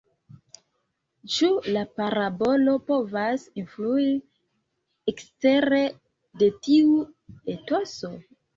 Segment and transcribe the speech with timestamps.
[1.33, 4.07] Ĉu la parabolo povas influi
[5.15, 5.85] ekstere
[6.43, 6.99] de tiu
[7.59, 8.15] etoso?